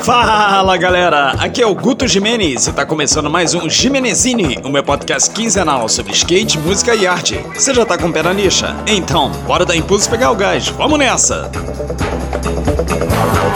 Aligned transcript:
Fala 0.00 0.76
galera, 0.76 1.30
aqui 1.38 1.62
é 1.62 1.66
o 1.66 1.74
Guto 1.74 2.06
Jimenez 2.06 2.66
e 2.66 2.72
tá 2.72 2.84
começando 2.84 3.30
mais 3.30 3.54
um 3.54 3.70
Jimenezini, 3.70 4.58
o 4.62 4.68
meu 4.68 4.84
podcast 4.84 5.30
quinzenal 5.30 5.88
sobre 5.88 6.12
skate, 6.12 6.58
música 6.58 6.94
e 6.94 7.06
arte. 7.06 7.38
Você 7.54 7.72
já 7.72 7.86
tá 7.86 7.96
com 7.96 8.08
o 8.08 8.12
pé 8.12 8.22
na 8.22 8.32
lixa? 8.32 8.76
Então, 8.86 9.30
bora 9.46 9.64
dar 9.64 9.76
impulso 9.76 10.08
e 10.08 10.10
pegar 10.10 10.30
o 10.30 10.36
gás, 10.36 10.68
vamos 10.68 10.98
nessa! 10.98 11.50
É 13.50 13.53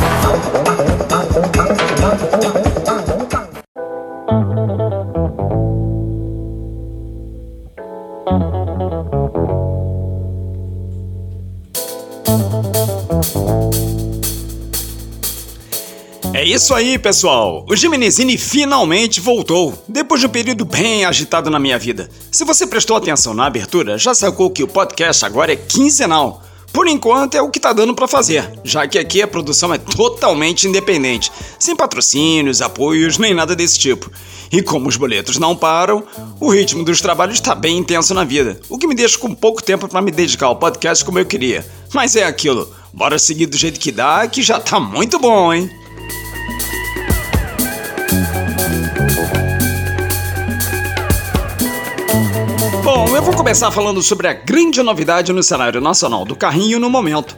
isso 16.69 16.75
aí, 16.75 16.99
pessoal! 16.99 17.65
O 17.67 17.75
Gimenezini 17.75 18.37
finalmente 18.37 19.23
voltou, 19.23 19.83
depois 19.89 20.21
de 20.21 20.27
um 20.27 20.31
período 20.31 20.67
bem 20.67 21.03
agitado 21.03 21.49
na 21.49 21.59
minha 21.59 21.79
vida. 21.79 22.11
Se 22.31 22.45
você 22.45 22.67
prestou 22.67 22.95
atenção 22.95 23.33
na 23.33 23.47
abertura, 23.47 23.97
já 23.97 24.13
sacou 24.13 24.51
que 24.51 24.63
o 24.63 24.69
podcast 24.69 25.25
agora 25.25 25.51
é 25.51 25.57
quinzenal. 25.57 26.43
Por 26.71 26.87
enquanto 26.87 27.37
é 27.37 27.41
o 27.41 27.49
que 27.49 27.59
tá 27.59 27.73
dando 27.73 27.95
para 27.95 28.07
fazer, 28.07 28.53
já 28.63 28.87
que 28.87 28.99
aqui 28.99 29.23
a 29.23 29.27
produção 29.27 29.73
é 29.73 29.79
totalmente 29.79 30.69
independente, 30.69 31.33
sem 31.59 31.75
patrocínios, 31.75 32.61
apoios, 32.61 33.17
nem 33.17 33.33
nada 33.33 33.57
desse 33.57 33.79
tipo. 33.79 34.13
E 34.53 34.61
como 34.61 34.91
os 34.91 34.97
boletos 34.99 35.39
não 35.39 35.57
param, 35.57 36.05
o 36.39 36.51
ritmo 36.51 36.85
dos 36.85 37.01
trabalhos 37.01 37.37
está 37.37 37.55
bem 37.55 37.79
intenso 37.79 38.13
na 38.13 38.25
vida, 38.25 38.61
o 38.69 38.77
que 38.77 38.87
me 38.87 38.95
deixa 38.95 39.19
com 39.19 39.35
pouco 39.35 39.63
tempo 39.63 39.89
para 39.89 40.03
me 40.03 40.11
dedicar 40.11 40.49
ao 40.49 40.57
podcast 40.57 41.03
como 41.03 41.19
eu 41.19 41.25
queria. 41.25 41.67
Mas 41.95 42.15
é 42.15 42.25
aquilo, 42.25 42.71
bora 42.93 43.19
seguir 43.19 43.47
do 43.47 43.57
jeito 43.57 43.81
que 43.81 43.91
dá, 43.91 44.29
que 44.29 44.43
já 44.43 44.61
tá 44.61 44.79
muito 44.79 45.19
bom, 45.19 45.55
hein? 45.55 45.78
Bom, 52.83 53.17
eu 53.17 53.23
vou 53.23 53.35
começar 53.35 53.71
falando 53.71 54.03
sobre 54.03 54.29
a 54.29 54.33
grande 54.33 54.83
novidade 54.83 55.33
no 55.33 55.43
cenário 55.43 55.81
nacional 55.81 56.25
do 56.25 56.35
carrinho 56.35 56.81
no 56.81 56.89
momento. 56.89 57.37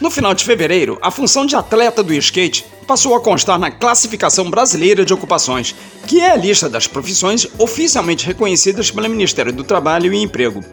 No 0.00 0.10
final 0.10 0.32
de 0.32 0.44
fevereiro, 0.44 0.98
a 1.02 1.10
função 1.10 1.44
de 1.44 1.54
atleta 1.54 2.02
do 2.02 2.14
skate 2.14 2.64
passou 2.86 3.14
a 3.14 3.20
constar 3.20 3.58
na 3.58 3.70
Classificação 3.70 4.50
Brasileira 4.50 5.04
de 5.04 5.12
Ocupações, 5.12 5.74
que 6.06 6.20
é 6.20 6.32
a 6.32 6.36
lista 6.36 6.68
das 6.68 6.86
profissões 6.86 7.46
oficialmente 7.58 8.26
reconhecidas 8.26 8.90
pelo 8.90 9.08
Ministério 9.10 9.52
do 9.52 9.62
Trabalho 9.62 10.12
e 10.12 10.22
Emprego. 10.22 10.64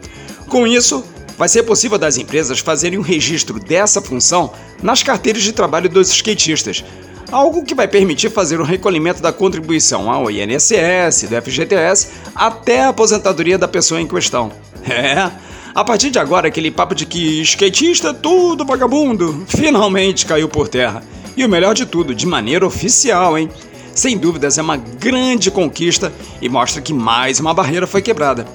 Com 0.48 0.66
isso, 0.66 1.04
vai 1.36 1.48
ser 1.48 1.62
possível 1.62 1.98
das 1.98 2.16
empresas 2.16 2.58
fazerem 2.58 2.98
um 2.98 3.02
registro 3.02 3.60
dessa 3.60 4.00
função 4.00 4.52
nas 4.82 5.02
carteiras 5.02 5.42
de 5.42 5.52
trabalho 5.52 5.88
dos 5.88 6.08
skatistas, 6.08 6.82
algo 7.30 7.64
que 7.64 7.74
vai 7.74 7.86
permitir 7.86 8.30
fazer 8.30 8.60
o 8.60 8.64
recolhimento 8.64 9.22
da 9.22 9.32
contribuição 9.32 10.10
ao 10.10 10.30
INSS, 10.30 11.28
do 11.28 11.42
FGTS, 11.42 12.08
até 12.34 12.82
a 12.82 12.88
aposentadoria 12.88 13.58
da 13.58 13.68
pessoa 13.68 14.00
em 14.00 14.06
questão. 14.06 14.50
É, 14.88 15.30
a 15.74 15.84
partir 15.84 16.10
de 16.10 16.18
agora, 16.18 16.48
aquele 16.48 16.70
papo 16.70 16.94
de 16.94 17.04
que 17.04 17.42
skatista 17.42 18.08
é 18.08 18.12
tudo 18.12 18.64
vagabundo 18.64 19.44
finalmente 19.46 20.24
caiu 20.24 20.48
por 20.48 20.66
terra. 20.66 21.02
E 21.36 21.44
o 21.44 21.48
melhor 21.48 21.74
de 21.74 21.84
tudo, 21.84 22.14
de 22.14 22.26
maneira 22.26 22.66
oficial, 22.66 23.36
hein? 23.36 23.50
Sem 23.94 24.16
dúvidas, 24.16 24.56
é 24.56 24.62
uma 24.62 24.76
grande 24.76 25.50
conquista 25.50 26.12
e 26.40 26.48
mostra 26.48 26.80
que 26.80 26.94
mais 26.94 27.38
uma 27.38 27.52
barreira 27.52 27.86
foi 27.86 28.00
quebrada. 28.00 28.46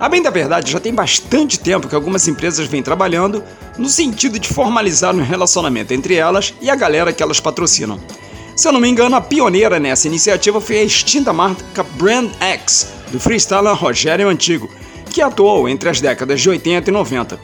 A 0.00 0.08
bem 0.08 0.22
da 0.22 0.30
verdade, 0.30 0.72
já 0.72 0.80
tem 0.80 0.94
bastante 0.94 1.58
tempo 1.58 1.88
que 1.88 1.94
algumas 1.94 2.26
empresas 2.26 2.66
vêm 2.66 2.82
trabalhando 2.82 3.42
no 3.78 3.88
sentido 3.88 4.38
de 4.38 4.48
formalizar 4.48 5.14
um 5.14 5.22
relacionamento 5.22 5.94
entre 5.94 6.14
elas 6.14 6.54
e 6.60 6.68
a 6.68 6.74
galera 6.74 7.12
que 7.12 7.22
elas 7.22 7.40
patrocinam. 7.40 8.00
Se 8.56 8.68
eu 8.68 8.72
não 8.72 8.80
me 8.80 8.88
engano, 8.88 9.16
a 9.16 9.20
pioneira 9.20 9.80
nessa 9.80 10.08
iniciativa 10.08 10.60
foi 10.60 10.78
a 10.78 10.84
extinta 10.84 11.32
marca 11.32 11.82
Brand 11.82 12.30
X, 12.40 12.88
do 13.10 13.18
freestyler 13.18 13.74
Rogério 13.74 14.28
Antigo, 14.28 14.68
que 15.10 15.22
atuou 15.22 15.68
entre 15.68 15.88
as 15.88 16.00
décadas 16.00 16.40
de 16.40 16.50
80 16.50 16.90
e 16.90 16.92
90. 16.92 17.40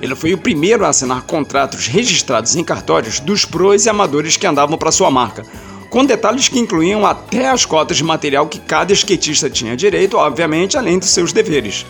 Ele 0.00 0.14
foi 0.16 0.34
o 0.34 0.38
primeiro 0.38 0.84
a 0.84 0.88
assinar 0.88 1.22
contratos 1.22 1.86
registrados 1.86 2.56
em 2.56 2.64
cartórios 2.64 3.20
dos 3.20 3.44
pros 3.44 3.86
e 3.86 3.88
amadores 3.88 4.36
que 4.36 4.46
andavam 4.46 4.76
para 4.76 4.90
sua 4.90 5.10
marca, 5.10 5.46
com 5.92 6.06
detalhes 6.06 6.48
que 6.48 6.58
incluíam 6.58 7.04
até 7.04 7.50
as 7.50 7.66
cotas 7.66 7.98
de 7.98 8.02
material 8.02 8.46
que 8.46 8.58
cada 8.58 8.94
skatista 8.94 9.50
tinha 9.50 9.76
direito, 9.76 10.16
obviamente, 10.16 10.78
além 10.78 10.98
dos 10.98 11.10
seus 11.10 11.34
deveres. 11.34 11.84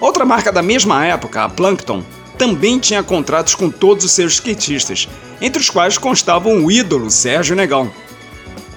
Outra 0.00 0.24
marca 0.24 0.52
da 0.52 0.62
mesma 0.62 1.04
época, 1.04 1.42
a 1.42 1.48
Plankton, 1.48 2.04
também 2.38 2.78
tinha 2.78 3.02
contratos 3.02 3.56
com 3.56 3.68
todos 3.68 4.04
os 4.04 4.12
seus 4.12 4.34
skatistas, 4.34 5.08
entre 5.40 5.60
os 5.60 5.68
quais 5.68 5.98
constavam 5.98 6.64
o 6.64 6.70
ídolo 6.70 7.10
Sérgio 7.10 7.56
Negão. 7.56 7.90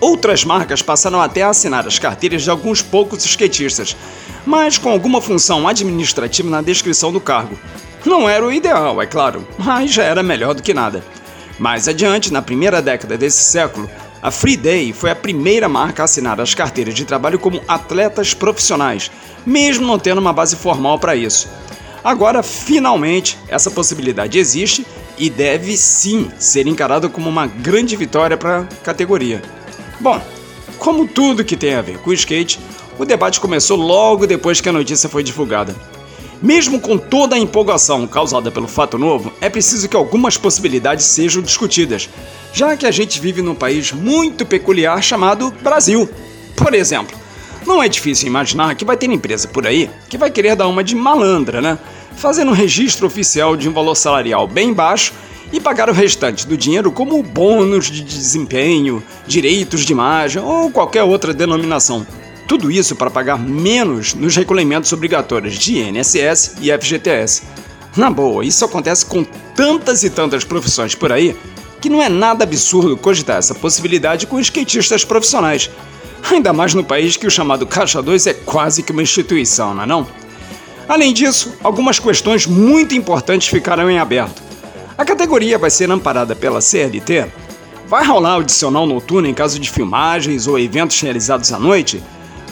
Outras 0.02 0.44
marcas 0.44 0.82
passaram 0.82 1.22
até 1.22 1.44
a 1.44 1.50
assinar 1.50 1.86
as 1.86 2.00
carteiras 2.00 2.42
de 2.42 2.50
alguns 2.50 2.82
poucos 2.82 3.24
skatistas, 3.24 3.96
mas 4.44 4.80
com 4.80 4.90
alguma 4.90 5.22
função 5.22 5.68
administrativa 5.68 6.50
na 6.50 6.64
descrição 6.64 7.14
do 7.14 7.22
cargo. 7.22 7.60
Não 8.04 8.28
era 8.28 8.44
o 8.44 8.52
ideal, 8.52 9.00
é 9.00 9.06
claro, 9.06 9.48
mas 9.56 9.94
já 9.94 10.04
era 10.04 10.24
melhor 10.24 10.56
do 10.56 10.64
que 10.64 10.74
nada. 10.74 11.06
Mais 11.60 11.88
adiante, 11.88 12.34
na 12.34 12.42
primeira 12.42 12.82
década 12.82 13.16
desse 13.16 13.44
século, 13.44 13.88
a 14.24 14.32
Free 14.32 14.56
Day 14.56 14.94
foi 14.94 15.12
a 15.12 15.16
primeira 15.16 15.68
marca 15.68 16.02
a 16.02 16.06
assinar 16.06 16.40
as 16.40 16.56
carteiras 16.56 16.94
de 16.94 17.04
trabalho 17.04 17.38
como 17.38 17.62
atletas 17.68 18.34
profissionais, 18.34 19.12
mesmo 19.46 19.86
não 19.86 20.00
tendo 20.00 20.22
uma 20.22 20.32
base 20.32 20.56
formal 20.56 20.98
para 20.98 21.14
isso. 21.14 21.50
Agora, 22.02 22.42
finalmente, 22.42 23.38
essa 23.50 23.70
possibilidade 23.70 24.40
existe 24.40 24.88
e 25.18 25.30
deve 25.30 25.76
sim 25.76 26.32
ser 26.40 26.68
encarada 26.68 27.10
como 27.10 27.30
uma 27.30 27.48
grande 27.48 27.98
vitória 27.98 28.38
para 28.38 28.60
a 28.60 28.64
categoria. 28.82 29.42
Bom, 30.00 30.22
como 30.80 31.06
tudo 31.06 31.44
que 31.44 31.58
tem 31.58 31.76
a 31.76 31.82
ver 31.82 31.98
com 31.98 32.10
o 32.10 32.14
skate, 32.14 32.62
o 32.98 33.04
debate 33.04 33.42
começou 33.42 33.78
logo 33.78 34.26
depois 34.26 34.62
que 34.62 34.70
a 34.70 34.74
notícia 34.74 35.10
foi 35.10 35.22
divulgada. 35.22 35.76
Mesmo 36.44 36.78
com 36.78 36.98
toda 36.98 37.38
a 37.38 37.40
empolgação 37.40 38.06
causada 38.06 38.52
pelo 38.52 38.68
fato 38.68 38.98
novo, 38.98 39.32
é 39.40 39.50
preciso 39.50 39.88
que 39.88 39.96
algumas 39.96 40.36
possibilidades 40.36 41.06
sejam 41.06 41.42
discutidas, 41.42 42.10
já 42.54 42.76
que 42.76 42.86
a 42.86 42.92
gente 42.92 43.18
vive 43.18 43.42
num 43.42 43.56
país 43.56 43.94
muito 43.94 44.46
peculiar 44.46 45.02
chamado 45.02 45.54
Brasil. 45.62 46.10
Por 46.54 46.74
exemplo, 46.74 47.18
não 47.66 47.82
é 47.82 47.88
difícil 47.88 48.28
imaginar 48.28 48.76
que 48.76 48.84
vai 48.84 48.98
ter 48.98 49.10
empresa 49.10 49.48
por 49.48 49.66
aí 49.66 49.90
que 50.10 50.18
vai 50.18 50.30
querer 50.30 50.58
dar 50.58 50.68
uma 50.68 50.84
de 50.84 50.96
malandra, 50.96 51.62
né? 51.62 51.80
Fazendo 52.18 52.52
um 52.52 52.54
registro 52.54 53.08
oficial 53.08 53.56
de 53.56 53.70
um 53.70 53.74
valor 53.74 53.96
salarial 53.96 54.46
bem 54.46 54.74
baixo 54.74 55.14
e 55.50 55.62
pagar 55.62 55.90
o 55.90 55.94
restante 55.94 56.46
do 56.46 56.58
dinheiro 56.58 56.92
como 56.92 57.24
bônus 57.24 57.90
de 57.90 58.02
desempenho, 58.02 59.02
direitos 59.26 59.86
de 59.86 59.94
imagem 59.94 60.42
ou 60.42 60.70
qualquer 60.70 61.04
outra 61.04 61.34
denominação. 61.34 62.06
Tudo 62.48 62.70
isso 62.70 62.96
para 62.96 63.10
pagar 63.10 63.40
menos 63.40 64.14
nos 64.14 64.36
recolhimentos 64.36 64.92
obrigatórios 64.92 65.56
de 65.56 65.80
INSS 65.80 66.56
e 66.62 66.72
FGTS. 66.72 67.44
Na 67.96 68.10
boa, 68.10 68.46
isso 68.46 68.66
acontece 68.66 69.06
com 69.06 69.24
tantas 69.56 70.04
e 70.04 70.10
tantas 70.10 70.44
profissões 70.44 70.96
por 70.96 71.12
aí 71.12 71.36
que 71.80 71.90
não 71.90 72.02
é 72.02 72.08
nada 72.08 72.44
absurdo 72.44 72.96
cogitar 72.96 73.38
essa 73.38 73.54
possibilidade 73.54 74.26
com 74.26 74.40
skatistas 74.40 75.04
profissionais. 75.04 75.70
Ainda 76.32 76.54
mais 76.54 76.74
no 76.74 76.84
país 76.84 77.18
que 77.18 77.28
o 77.28 77.32
chamado 77.32 77.68
Caixa 77.68 78.02
2 78.02 78.28
é 78.28 78.34
quase 78.34 78.82
que 78.82 78.94
uma 78.94 79.04
instituição, 79.04 79.74
não 79.74 79.84
é 79.84 79.86
não? 79.86 80.08
Além 80.88 81.14
disso, 81.14 81.54
algumas 81.62 82.00
questões 82.00 82.46
muito 82.46 82.96
importantes 82.96 83.48
ficarão 83.48 83.90
em 83.92 84.00
aberto. 84.00 84.42
A 84.98 85.04
categoria 85.04 85.58
vai 85.58 85.70
ser 85.70 85.92
amparada 85.92 86.36
pela 86.36 86.62
CLT? 86.62 87.26
Vai 87.88 88.06
rolar 88.06 88.38
adicional 88.38 88.86
noturno 88.86 89.28
em 89.28 89.34
caso 89.34 89.60
de 89.60 89.70
filmagens 89.70 90.48
ou 90.48 90.58
eventos 90.58 91.00
realizados 91.02 91.52
à 91.52 91.60
noite? 91.60 92.02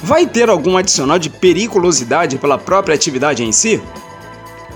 Vai 0.03 0.25
ter 0.25 0.49
algum 0.49 0.77
adicional 0.77 1.19
de 1.19 1.29
periculosidade 1.29 2.39
pela 2.39 2.57
própria 2.57 2.95
atividade 2.95 3.43
em 3.43 3.51
si? 3.51 3.79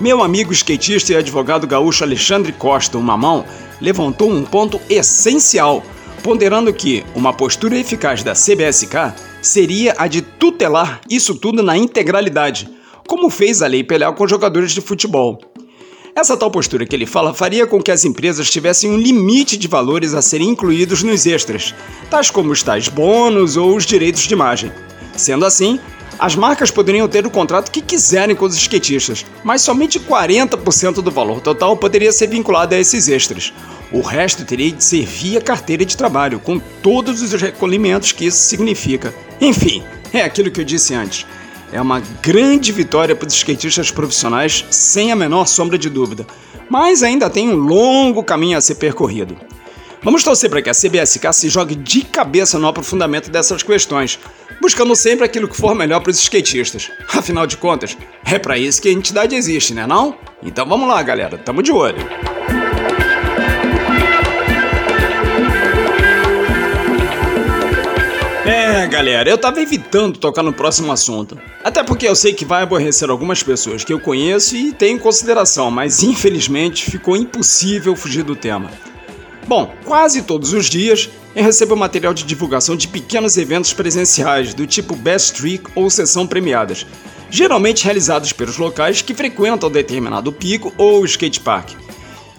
Meu 0.00 0.22
amigo 0.22 0.52
skatista 0.52 1.12
e 1.12 1.16
advogado 1.16 1.66
gaúcho 1.66 2.04
Alexandre 2.04 2.52
Costa, 2.52 2.96
o 2.96 3.02
Mamão, 3.02 3.44
levantou 3.80 4.30
um 4.30 4.44
ponto 4.44 4.80
essencial, 4.88 5.82
ponderando 6.22 6.72
que 6.72 7.04
uma 7.12 7.32
postura 7.32 7.76
eficaz 7.76 8.22
da 8.22 8.34
CBSK 8.34 9.14
seria 9.42 9.96
a 9.98 10.06
de 10.06 10.22
tutelar 10.22 11.00
isso 11.10 11.34
tudo 11.34 11.60
na 11.60 11.76
integralidade, 11.76 12.68
como 13.08 13.28
fez 13.28 13.62
a 13.62 13.66
Lei 13.66 13.82
Pelé 13.82 14.10
com 14.12 14.28
jogadores 14.28 14.70
de 14.70 14.80
futebol. 14.80 15.40
Essa 16.14 16.36
tal 16.36 16.52
postura 16.52 16.86
que 16.86 16.94
ele 16.94 17.04
fala 17.04 17.34
faria 17.34 17.66
com 17.66 17.82
que 17.82 17.90
as 17.90 18.04
empresas 18.04 18.48
tivessem 18.48 18.90
um 18.90 18.96
limite 18.96 19.56
de 19.56 19.66
valores 19.66 20.14
a 20.14 20.22
serem 20.22 20.50
incluídos 20.50 21.02
nos 21.02 21.26
extras, 21.26 21.74
tais 22.08 22.30
como 22.30 22.52
os 22.52 22.62
tais 22.62 22.88
bônus 22.88 23.56
ou 23.56 23.74
os 23.74 23.84
direitos 23.84 24.22
de 24.22 24.32
imagem. 24.32 24.70
Sendo 25.16 25.44
assim, 25.44 25.80
as 26.18 26.34
marcas 26.34 26.70
poderiam 26.70 27.06
ter 27.08 27.26
o 27.26 27.30
contrato 27.30 27.70
que 27.70 27.82
quiserem 27.82 28.34
com 28.34 28.46
os 28.46 28.56
skatistas, 28.56 29.26
mas 29.44 29.60
somente 29.62 30.00
40% 30.00 31.02
do 31.02 31.10
valor 31.10 31.40
total 31.40 31.76
poderia 31.76 32.12
ser 32.12 32.28
vinculado 32.28 32.74
a 32.74 32.78
esses 32.78 33.08
extras. 33.08 33.52
O 33.92 34.00
resto 34.00 34.44
teria 34.44 34.72
de 34.72 34.82
ser 34.82 35.04
via 35.04 35.40
carteira 35.40 35.84
de 35.84 35.96
trabalho, 35.96 36.40
com 36.40 36.58
todos 36.58 37.22
os 37.22 37.32
recolhimentos 37.40 38.12
que 38.12 38.26
isso 38.26 38.38
significa. 38.38 39.14
Enfim, 39.40 39.82
é 40.12 40.22
aquilo 40.22 40.50
que 40.50 40.60
eu 40.60 40.64
disse 40.64 40.94
antes. 40.94 41.26
é 41.72 41.80
uma 41.80 42.00
grande 42.22 42.72
vitória 42.72 43.14
para 43.14 43.26
os 43.28 43.34
skatistas 43.34 43.90
profissionais, 43.90 44.64
sem 44.70 45.12
a 45.12 45.16
menor 45.16 45.46
sombra 45.46 45.76
de 45.76 45.90
dúvida, 45.90 46.26
mas 46.70 47.02
ainda 47.02 47.28
tem 47.28 47.48
um 47.48 47.56
longo 47.56 48.22
caminho 48.22 48.56
a 48.56 48.60
ser 48.60 48.76
percorrido. 48.76 49.36
Vamos 50.02 50.22
torcer 50.22 50.48
para 50.50 50.62
que 50.62 50.70
a 50.70 50.74
CBSK 50.74 51.32
se 51.32 51.48
jogue 51.48 51.74
de 51.74 52.02
cabeça 52.02 52.58
no 52.58 52.68
aprofundamento 52.68 53.30
dessas 53.30 53.62
questões, 53.62 54.18
buscando 54.60 54.94
sempre 54.94 55.24
aquilo 55.24 55.48
que 55.48 55.56
for 55.56 55.74
melhor 55.74 56.00
para 56.00 56.10
os 56.10 56.18
skatistas. 56.18 56.90
Afinal 57.12 57.46
de 57.46 57.56
contas, 57.56 57.96
é 58.24 58.38
para 58.38 58.58
isso 58.58 58.80
que 58.80 58.88
a 58.88 58.92
entidade 58.92 59.34
existe, 59.34 59.74
né 59.74 59.86
não? 59.86 60.16
Então 60.42 60.66
vamos 60.66 60.88
lá, 60.88 61.02
galera, 61.02 61.36
tamo 61.38 61.62
de 61.62 61.72
olho. 61.72 61.98
É, 68.44 68.86
galera, 68.86 69.28
eu 69.28 69.36
tava 69.36 69.60
evitando 69.60 70.20
tocar 70.20 70.44
no 70.44 70.52
próximo 70.52 70.92
assunto. 70.92 71.36
Até 71.64 71.82
porque 71.82 72.06
eu 72.06 72.14
sei 72.14 72.32
que 72.32 72.44
vai 72.44 72.62
aborrecer 72.62 73.10
algumas 73.10 73.42
pessoas 73.42 73.82
que 73.82 73.92
eu 73.92 73.98
conheço 73.98 74.54
e 74.54 74.72
tenho 74.72 74.96
em 74.96 75.00
consideração, 75.00 75.68
mas 75.68 76.04
infelizmente 76.04 76.88
ficou 76.88 77.16
impossível 77.16 77.96
fugir 77.96 78.22
do 78.22 78.36
tema. 78.36 78.70
Bom, 79.46 79.72
quase 79.84 80.22
todos 80.22 80.52
os 80.52 80.68
dias 80.68 81.08
eu 81.34 81.44
recebo 81.44 81.76
material 81.76 82.12
de 82.12 82.24
divulgação 82.24 82.74
de 82.74 82.88
pequenos 82.88 83.36
eventos 83.36 83.72
presenciais, 83.72 84.52
do 84.52 84.66
tipo 84.66 84.96
Best 84.96 85.34
Trick 85.34 85.70
ou 85.76 85.88
sessão 85.88 86.26
premiadas, 86.26 86.84
geralmente 87.30 87.84
realizados 87.84 88.32
pelos 88.32 88.58
locais 88.58 89.02
que 89.02 89.14
frequentam 89.14 89.70
determinado 89.70 90.32
pico 90.32 90.72
ou 90.76 91.04
skate 91.04 91.38
park. 91.38 91.74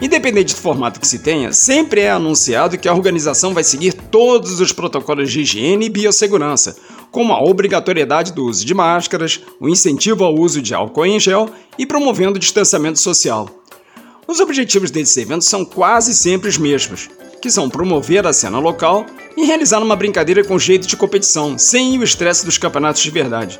Independente 0.02 0.54
do 0.54 0.60
formato 0.60 1.00
que 1.00 1.08
se 1.08 1.20
tenha, 1.20 1.54
sempre 1.54 2.02
é 2.02 2.12
anunciado 2.12 2.78
que 2.78 2.90
a 2.90 2.94
organização 2.94 3.54
vai 3.54 3.64
seguir 3.64 3.94
todos 3.94 4.60
os 4.60 4.74
protocolos 4.74 5.32
de 5.32 5.42
higiene 5.42 5.86
e 5.86 5.90
biossegurança, 5.90 6.76
como 7.10 7.32
a 7.32 7.42
obrigatoriedade 7.42 8.34
do 8.34 8.46
uso 8.46 8.66
de 8.66 8.74
máscaras, 8.74 9.40
o 9.62 9.70
incentivo 9.70 10.26
ao 10.26 10.36
uso 10.36 10.62
de 10.62 10.74
álcool 10.74 11.06
em 11.06 11.20
gel 11.20 11.50
e 11.80 11.86
promovendo 11.86 12.36
o 12.36 12.40
distanciamento 12.40 13.00
social. 13.00 13.57
Os 14.28 14.42
objetivos 14.42 14.92
desses 14.92 15.16
eventos 15.16 15.48
são 15.48 15.64
quase 15.64 16.14
sempre 16.14 16.50
os 16.50 16.58
mesmos, 16.58 17.10
que 17.42 17.50
são 17.50 17.70
promover 17.70 18.28
a 18.28 18.34
cena 18.34 18.60
local 18.60 19.06
e 19.38 19.46
realizar 19.46 19.82
uma 19.82 19.96
brincadeira 19.96 20.44
com 20.44 20.60
jeito 20.60 20.86
de 20.86 20.98
competição, 20.98 21.58
sem 21.58 21.98
o 21.98 22.04
estresse 22.04 22.44
dos 22.44 22.58
campeonatos 22.58 23.02
de 23.02 23.10
verdade. 23.10 23.58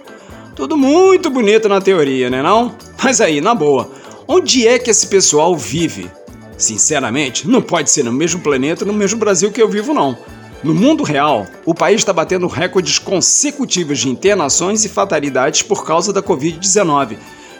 Tudo 0.58 0.76
muito 0.76 1.30
bonito 1.30 1.70
na 1.70 1.80
teoria, 1.80 2.30
né 2.30 2.44
não? 2.44 2.76
Mas 3.02 3.22
aí, 3.22 3.40
na 3.40 3.56
boa, 3.56 3.90
onde 4.28 4.68
é 4.68 4.78
que 4.78 4.90
esse 4.90 5.08
pessoal 5.08 5.56
vive? 5.56 6.12
Sinceramente, 6.58 7.48
não 7.48 7.62
pode 7.62 7.90
ser 7.90 8.04
no 8.04 8.12
mesmo 8.12 8.42
planeta, 8.42 8.84
no 8.84 8.92
mesmo 8.92 9.20
Brasil 9.20 9.54
que 9.54 9.62
eu 9.62 9.70
vivo, 9.70 9.94
não. 9.94 10.18
No 10.62 10.74
mundo 10.74 11.04
real, 11.04 11.48
o 11.66 11.74
país 11.74 12.02
está 12.02 12.12
batendo 12.12 12.48
recordes 12.48 13.00
consecutivos 13.00 14.00
de 14.00 14.10
internações 14.10 14.84
e 14.84 14.90
fatalidades 14.90 15.62
por 15.62 15.86
causa 15.86 16.12
da 16.12 16.22
Covid-19, 16.22 17.18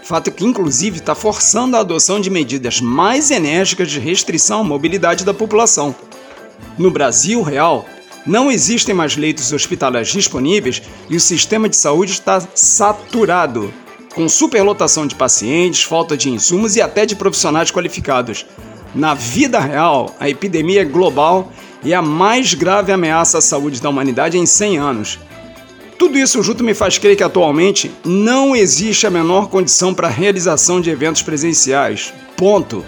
fato 0.08 0.32
que 0.32 0.46
inclusive 0.46 1.00
está 1.00 1.14
forçando 1.14 1.76
a 1.76 1.82
adoção 1.82 2.18
de 2.22 2.30
medidas 2.30 2.80
mais 2.80 3.30
enérgicas 3.30 3.92
de 3.92 4.00
restrição 4.00 4.62
à 4.62 4.64
mobilidade 4.64 5.26
da 5.26 5.34
população. 5.34 5.94
No 6.78 6.90
Brasil 6.90 7.42
real, 7.42 7.86
não 8.26 8.50
existem 8.50 8.96
mais 8.96 9.18
leitos 9.18 9.52
hospitalares 9.52 10.08
disponíveis 10.08 10.82
e 11.10 11.18
o 11.18 11.20
sistema 11.20 11.68
de 11.68 11.76
saúde 11.76 12.14
está 12.14 12.40
saturado, 12.56 13.74
com 14.16 14.30
superlotação 14.30 15.06
de 15.06 15.14
pacientes, 15.14 15.84
falta 15.84 16.16
de 16.16 16.30
insumos 16.30 16.78
e 16.78 16.82
até 16.82 17.06
de 17.06 17.14
profissionais 17.14 17.70
qualificados. 17.70 18.46
Na 18.96 19.14
vida 19.14 19.60
real, 19.60 20.16
a 20.22 20.30
epidemia 20.30 20.84
é 20.84 20.86
global 20.86 21.52
e 21.84 21.94
a 21.94 22.02
mais 22.02 22.54
grave 22.54 22.94
ameaça 22.94 23.40
à 23.40 23.42
saúde 23.42 23.82
da 23.82 23.90
humanidade 23.90 24.38
em 24.38 24.46
100 24.46 24.78
anos. 24.78 25.20
Tudo 25.98 26.18
isso 26.18 26.44
junto 26.44 26.64
me 26.64 26.74
faz 26.74 26.98
crer 26.98 27.16
que 27.16 27.24
atualmente 27.24 27.92
não 28.06 28.56
existe 28.56 29.08
a 29.08 29.10
menor 29.10 29.50
condição 29.50 29.94
para 29.94 30.08
a 30.08 30.12
realização 30.12 30.80
de 30.80 30.90
eventos 30.90 31.22
presenciais. 31.22 32.14
Ponto. 32.36 32.86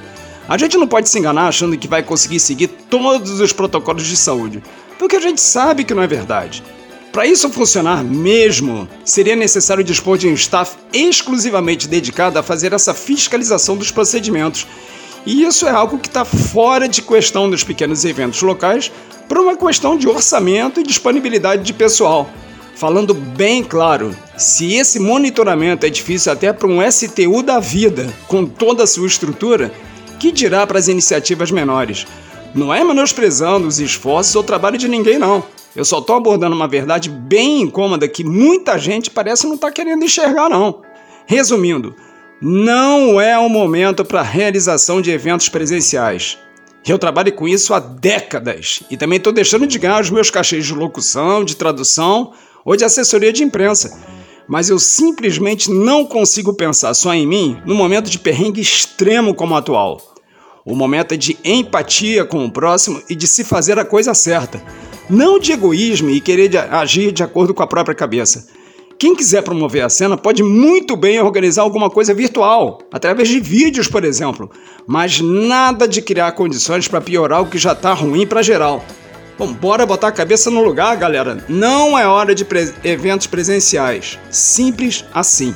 A 0.48 0.58
gente 0.58 0.78
não 0.78 0.88
pode 0.88 1.10
se 1.10 1.18
enganar 1.18 1.48
achando 1.48 1.78
que 1.78 1.88
vai 1.88 2.04
conseguir 2.04 2.40
seguir 2.40 2.68
todos 2.68 3.40
os 3.40 3.54
protocolos 3.54 4.06
de 4.06 4.16
saúde, 4.16 4.64
porque 4.98 5.16
a 5.16 5.20
gente 5.20 5.42
sabe 5.42 5.84
que 5.84 5.94
não 5.94 6.04
é 6.04 6.08
verdade. 6.08 6.64
Para 7.12 7.26
isso 7.26 7.50
funcionar 7.50 8.04
mesmo, 8.04 8.88
seria 9.04 9.36
necessário 9.36 9.84
dispor 9.84 10.18
de 10.18 10.28
um 10.28 10.34
staff 10.34 10.76
exclusivamente 10.94 11.88
dedicado 11.88 12.38
a 12.38 12.44
fazer 12.44 12.74
essa 12.74 12.94
fiscalização 12.94 13.76
dos 13.76 13.92
procedimentos 13.92 14.68
e 15.26 15.44
isso 15.44 15.68
é 15.68 15.72
algo 15.72 15.98
que 15.98 16.08
está 16.08 16.24
fora 16.24 16.88
de 16.88 17.02
questão 17.02 17.50
dos 17.50 17.64
pequenos 17.64 18.06
eventos 18.06 18.42
locais 18.42 18.92
por 19.28 19.38
uma 19.38 19.56
questão 19.56 19.98
de 19.98 20.08
orçamento 20.08 20.80
e 20.80 20.84
disponibilidade 20.84 21.64
de 21.64 21.74
pessoal. 21.74 22.30
Falando 22.80 23.14
bem 23.14 23.62
claro, 23.62 24.16
se 24.38 24.76
esse 24.76 25.00
monitoramento 25.00 25.86
é 25.86 25.90
difícil 25.90 26.32
até 26.32 26.54
para 26.54 26.66
um 26.66 26.80
STU 26.90 27.44
da 27.44 27.60
vida, 27.60 28.08
com 28.26 28.46
toda 28.46 28.84
a 28.84 28.88
sua 28.88 29.06
estrutura, 29.06 29.70
que 30.18 30.32
dirá 30.32 30.66
para 30.66 30.80
as 30.80 30.88
iniciativas 30.88 31.52
menores? 31.52 32.08
Não 32.56 32.74
é 32.74 32.82
menosprezando 32.82 33.68
os 33.68 33.82
esforços 33.82 34.34
ou 34.34 34.46
trabalho 34.46 34.78
de 34.78 34.88
ninguém, 34.88 35.20
não. 35.20 35.44
Eu 35.76 35.84
só 35.84 36.00
estou 36.00 36.16
abordando 36.16 36.56
uma 36.56 36.70
verdade 36.70 37.10
bem 37.10 37.64
incômoda 37.64 38.08
que 38.08 38.24
muita 38.24 38.78
gente 38.78 39.12
parece 39.12 39.46
não 39.46 39.56
estar 39.56 39.68
tá 39.68 39.74
querendo 39.74 40.06
enxergar, 40.06 40.48
não. 40.48 40.82
Resumindo, 41.28 41.94
não 42.42 43.20
é 43.20 43.38
o 43.38 43.50
momento 43.50 44.06
para 44.06 44.22
a 44.22 44.24
realização 44.24 45.02
de 45.02 45.12
eventos 45.12 45.50
presenciais. 45.50 46.38
Eu 46.88 46.98
trabalho 46.98 47.34
com 47.34 47.46
isso 47.46 47.74
há 47.74 47.80
décadas 47.82 48.82
e 48.90 48.96
também 48.96 49.18
estou 49.18 49.34
deixando 49.34 49.68
de 49.68 49.78
ganhar 49.78 50.00
os 50.00 50.10
meus 50.10 50.32
cachês 50.32 50.66
de 50.66 50.74
locução, 50.74 51.44
de 51.44 51.58
tradução 51.58 52.32
ou 52.64 52.76
de 52.76 52.84
assessoria 52.84 53.34
de 53.34 53.44
imprensa. 53.44 54.00
Mas 54.48 54.70
eu 54.70 54.80
simplesmente 54.80 55.70
não 55.70 56.06
consigo 56.06 56.54
pensar 56.54 56.94
só 56.94 57.14
em 57.14 57.28
mim 57.28 57.58
no 57.66 57.76
momento 57.76 58.10
de 58.10 58.20
perrengue 58.20 58.62
extremo 58.62 59.36
como 59.36 59.54
o 59.54 59.58
atual. 59.58 60.02
O 60.66 60.76
momento 60.76 61.14
é 61.14 61.18
de 61.18 61.38
empatia 61.44 62.26
com 62.26 62.46
o 62.46 62.52
próximo 62.52 63.02
e 63.10 63.16
de 63.16 63.28
se 63.28 63.44
fazer 63.44 63.80
a 63.80 63.86
coisa 63.86 64.14
certa, 64.14 64.62
não 65.10 65.40
de 65.40 65.52
egoísmo 65.52 66.10
e 66.10 66.22
querer 66.22 66.56
agir 66.72 67.12
de 67.12 67.24
acordo 67.24 67.54
com 67.54 67.64
a 67.64 67.68
própria 67.68 67.96
cabeça. 67.96 68.48
Quem 69.00 69.16
quiser 69.16 69.42
promover 69.42 69.82
a 69.82 69.90
cena 69.90 70.18
pode 70.18 70.44
muito 70.44 70.98
bem 70.98 71.22
organizar 71.22 71.62
alguma 71.62 71.90
coisa 71.90 72.14
virtual, 72.14 72.80
através 72.92 73.30
de 73.30 73.40
vídeos, 73.40 73.88
por 73.88 74.04
exemplo, 74.04 74.52
mas 74.86 75.22
nada 75.22 75.88
de 75.88 76.02
criar 76.02 76.34
condições 76.34 76.86
para 76.86 77.00
piorar 77.00 77.42
o 77.42 77.48
que 77.48 77.58
já 77.58 77.72
está 77.72 77.94
ruim 77.94 78.28
para 78.28 78.42
geral. 78.42 78.84
Bom, 79.40 79.54
bora 79.54 79.86
botar 79.86 80.10
a 80.10 80.12
cabeça 80.12 80.52
no 80.52 80.62
lugar, 80.62 80.98
galera. 80.98 81.38
Não 81.48 81.98
é 81.98 82.06
hora 82.06 82.36
de 82.36 82.44
pre 82.44 82.74
eventos 82.84 83.26
presenciais. 83.26 84.20
Simples 84.30 85.06
assim. 85.14 85.56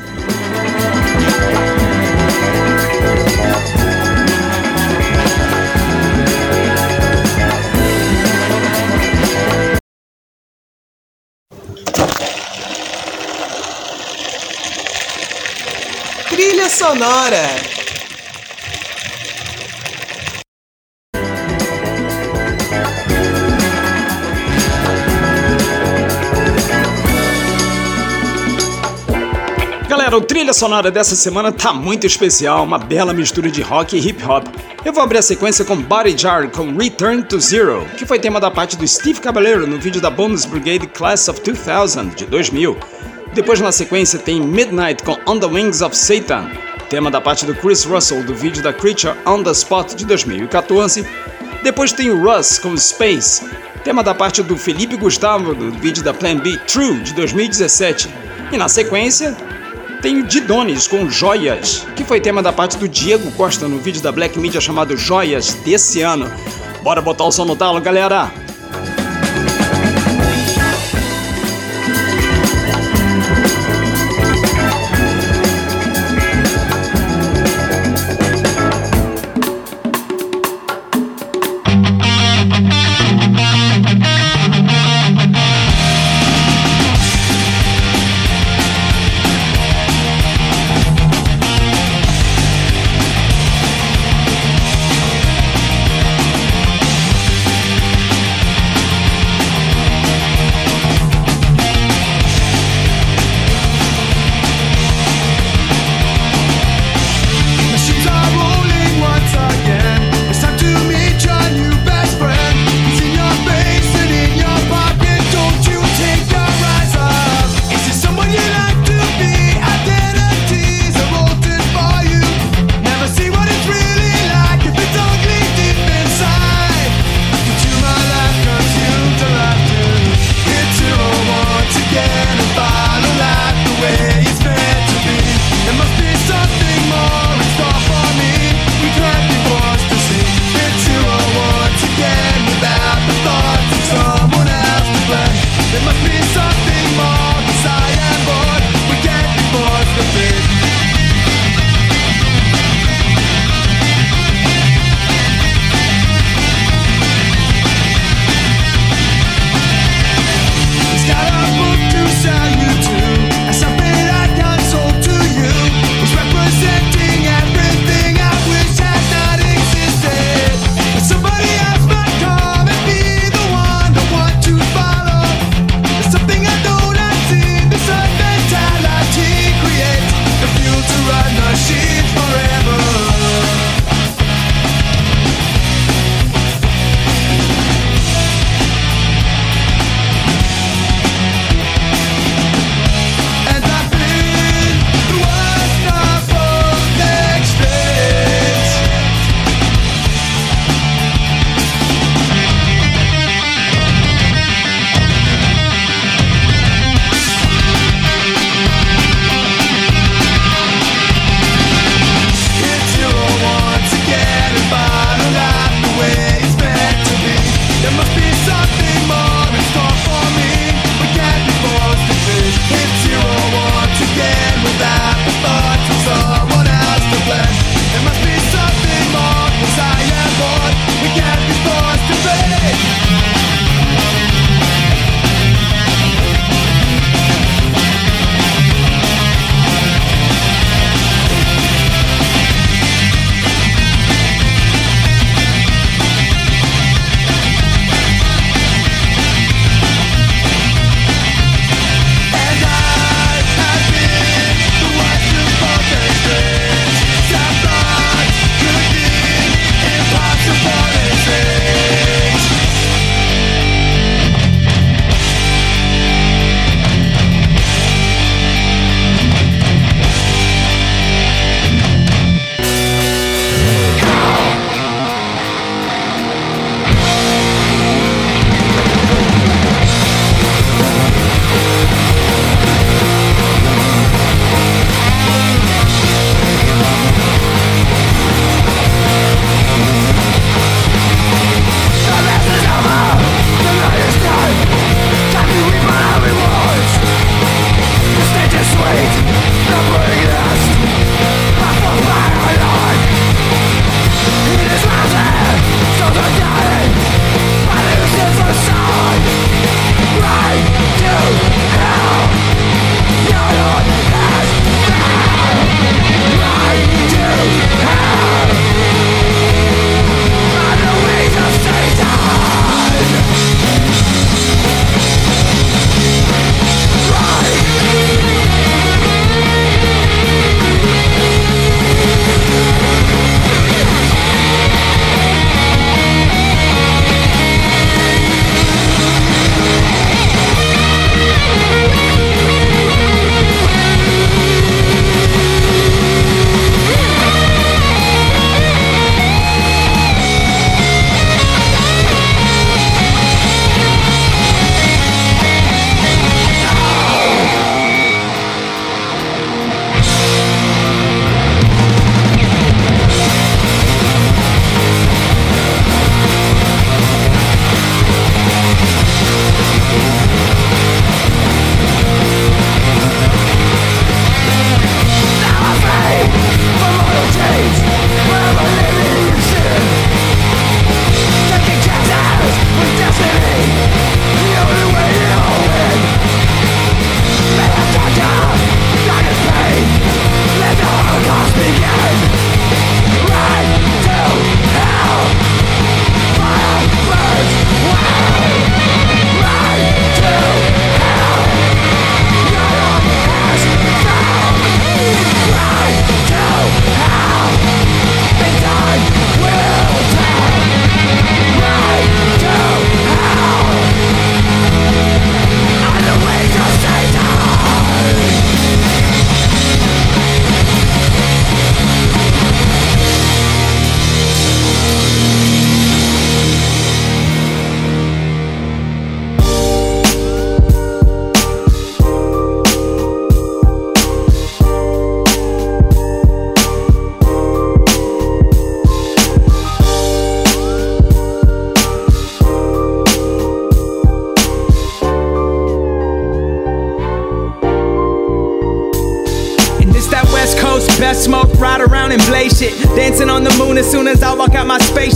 sonora. 16.73 17.82
Trilha 30.23 30.53
sonora 30.53 30.89
dessa 30.89 31.15
semana 31.15 31.51
tá 31.51 31.73
muito 31.73 32.07
especial, 32.07 32.63
uma 32.63 32.77
bela 32.77 33.13
mistura 33.13 33.51
de 33.51 33.61
rock 33.61 33.97
e 33.97 33.99
hip 33.99 34.23
hop. 34.23 34.45
Eu 34.85 34.93
vou 34.93 35.03
abrir 35.03 35.17
a 35.17 35.21
sequência 35.21 35.65
com 35.65 35.75
Body 35.75 36.17
Jar 36.17 36.49
com 36.49 36.75
Return 36.77 37.23
to 37.23 37.39
Zero, 37.39 37.85
que 37.97 38.05
foi 38.05 38.19
tema 38.19 38.39
da 38.39 38.49
parte 38.49 38.77
do 38.77 38.87
Steve 38.87 39.19
Caballero 39.19 39.67
no 39.67 39.77
vídeo 39.77 40.01
da 40.01 40.09
Bonus 40.09 40.45
Brigade 40.45 40.87
Class 40.87 41.27
of 41.27 41.41
2000 41.41 42.15
de 42.15 42.25
2000. 42.25 42.77
Depois 43.33 43.59
na 43.59 43.71
sequência 43.71 44.19
tem 44.19 44.39
Midnight 44.39 45.03
com 45.03 45.17
On 45.25 45.39
the 45.39 45.47
Wings 45.47 45.81
of 45.81 45.95
Satan, 45.97 46.49
tema 46.89 47.11
da 47.11 47.19
parte 47.19 47.45
do 47.45 47.55
Chris 47.55 47.83
Russell 47.83 48.23
do 48.23 48.33
vídeo 48.33 48.63
da 48.63 48.71
Creature 48.71 49.15
on 49.25 49.43
the 49.43 49.51
Spot 49.51 49.93
de 49.93 50.05
2014. 50.05 51.05
Depois 51.63 51.91
tem 51.91 52.11
Russ 52.11 52.59
com 52.59 52.77
Space, 52.77 53.43
tema 53.83 54.03
da 54.03 54.13
parte 54.13 54.41
do 54.43 54.57
Felipe 54.57 54.95
Gustavo 54.95 55.53
do 55.53 55.71
vídeo 55.71 56.03
da 56.03 56.13
Plan 56.13 56.37
B 56.37 56.57
True 56.67 56.99
de 56.99 57.13
2017. 57.13 58.09
E 58.51 58.57
na 58.57 58.69
sequência 58.69 59.35
tem 60.03 60.19
o 60.19 60.23
Didones 60.23 60.85
com 60.85 61.09
Joias, 61.09 61.87
que 61.95 62.03
foi 62.03 62.19
tema 62.19 62.43
da 62.43 62.51
parte 62.51 62.77
do 62.77 62.89
Diego 62.89 63.31
Costa 63.31 63.69
no 63.69 63.79
vídeo 63.79 64.01
da 64.01 64.11
Black 64.11 64.37
Media 64.37 64.59
chamado 64.59 64.97
Joias 64.97 65.53
desse 65.63 66.01
ano. 66.01 66.29
Bora 66.83 67.01
botar 67.01 67.23
o 67.23 67.31
som 67.31 67.45
no 67.45 67.55
talo, 67.55 67.79
galera! 67.79 68.42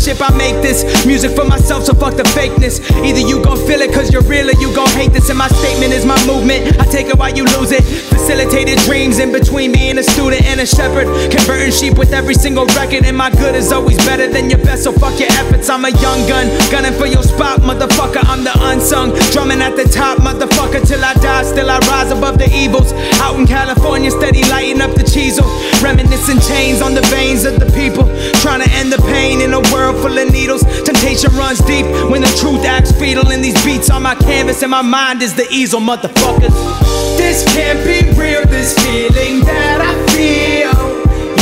ship, 0.08 0.24
I 0.24 0.32
make 0.38 0.56
this 0.64 0.88
music 1.06 1.36
for 1.36 1.44
myself, 1.44 1.84
so 1.84 1.94
fuck 1.94 2.16
the 2.16 2.24
fakeness. 2.32 2.80
Either 3.04 3.20
you 3.20 3.44
gon' 3.44 3.60
feel 3.68 3.82
it 3.82 3.92
cause 3.92 4.08
you're 4.08 4.24
real 4.24 4.48
or 4.48 4.56
you 4.56 4.74
gon' 4.74 4.88
hate 4.96 5.12
this. 5.12 5.28
And 5.28 5.38
my 5.38 5.50
statement 5.50 5.92
is 5.92 6.06
my 6.06 6.16
movement, 6.26 6.80
I 6.80 6.86
take 6.86 7.08
it 7.08 7.20
while 7.20 7.36
you 7.36 7.44
lose 7.60 7.72
it. 7.76 7.84
Facilitated 7.84 8.80
dreams 8.88 9.20
in 9.20 9.34
between 9.34 9.74
me 9.74 9.90
and 9.90 10.00
a 10.00 10.04
student 10.04 10.44
and 10.48 10.62
a 10.62 10.66
shepherd. 10.66 11.08
Converting 11.30 11.74
sheep 11.74 11.98
with 11.98 12.14
every 12.14 12.36
single 12.36 12.66
record, 12.80 13.04
and 13.04 13.18
my 13.18 13.30
good 13.32 13.54
is 13.54 13.74
always 13.74 13.98
better 14.08 14.32
than 14.32 14.50
your 14.50 14.64
best, 14.64 14.86
so 14.86 14.94
fuck 14.94 15.20
your 15.20 15.32
efforts. 15.44 15.70
I'm 15.70 15.84
a 15.84 15.92
young 16.00 16.24
gun, 16.32 16.48
gunning 16.72 16.94
for 16.94 17.08
your 17.08 17.24
spot, 17.24 17.60
motherfucker. 17.60 18.24
I'm 18.32 18.46
the 18.46 18.56
unsung, 18.72 19.12
drumming 19.36 19.62
at 19.62 19.76
the 19.76 19.84
top, 19.92 20.20
motherfucker, 20.20 20.88
till 20.88 21.04
I 21.04 21.16
die. 21.16 21.44
Still 21.44 21.70
I 21.70 21.80
rise 21.92 22.12
above 22.12 22.38
the 22.38 22.48
evils. 22.56 22.94
Out 23.20 23.36
in 23.36 23.46
California, 23.46 24.10
steady 24.12 24.44
lighting 24.48 24.80
up 24.80 24.96
the 24.96 25.04
cheesel. 25.04 25.44
Reminiscing 25.84 26.40
chains 26.40 26.82
on 26.82 26.94
the 26.96 27.04
veins 27.12 27.44
of 27.44 27.60
the 27.60 27.68
people, 27.76 28.08
trying 28.40 28.64
to 28.64 28.70
end 28.72 28.92
the 28.92 29.02
pain 29.12 29.42
in 29.42 29.52
a 29.54 29.60
world 29.74 29.97
full 30.01 30.18
of 30.18 30.32
needles. 30.32 30.63
Temptation 30.84 31.32
runs 31.36 31.60
deep 31.60 31.86
when 32.10 32.22
the 32.22 32.34
truth 32.39 32.66
acts 32.66 32.92
fatal. 32.92 33.27
And 33.30 33.44
these 33.44 33.58
beats 33.66 33.89
on 33.89 34.04
my 34.04 34.16
canvas, 34.16 34.62
and 34.62 34.72
my 34.72 34.82
mind 34.82 35.22
is 35.22 35.34
the 35.34 35.48
easel, 35.51 35.80
motherfuckers. 35.80 36.54
This 37.18 37.44
can't 37.54 37.84
be 37.84 38.10
real, 38.20 38.46
this 38.46 38.74
feeling 38.86 39.42
that 39.46 39.82
I 39.82 39.94
feel. 40.13 40.75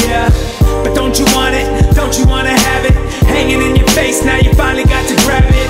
Yeah, 0.08 0.30
but 0.84 0.96
don't 0.96 1.18
you 1.20 1.26
want 1.36 1.56
it? 1.56 1.68
Don't 1.96 2.18
you 2.18 2.26
wanna 2.26 2.58
have 2.58 2.86
it? 2.86 2.96
Hanging 3.28 3.62
in 3.62 3.76
your 3.76 3.88
face, 3.90 4.24
now 4.24 4.38
you 4.38 4.54
finally 4.54 4.86
got 4.86 5.08
to 5.10 5.16
grab 5.26 5.44
it. 5.46 5.70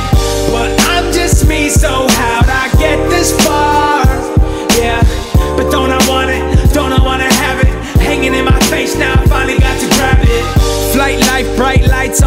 But 0.51 0.69
I'm 0.91 1.11
just 1.11 1.47
me, 1.47 1.69
so 1.69 2.07